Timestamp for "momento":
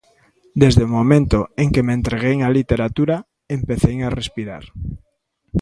0.97-1.39